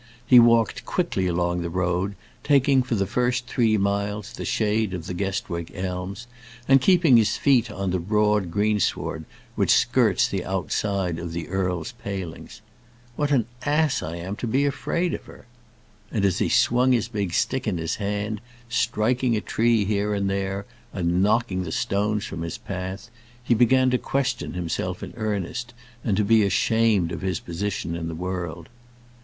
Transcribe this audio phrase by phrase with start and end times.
[0.25, 5.05] He walked quickly along the road, taking for the first three miles the shade of
[5.05, 6.25] the Guestwick elms,
[6.67, 11.91] and keeping his feet on the broad greensward which skirts the outside of the earl's
[12.03, 12.61] palings.
[13.15, 15.45] "What an ass I am to be afraid of her!"
[16.11, 20.27] And as he swung his big stick in his hand, striking a tree here and
[20.27, 23.11] there, and knocking the stones from his path,
[23.43, 28.07] he began to question himself in earnest, and to be ashamed of his position in
[28.07, 28.67] the world.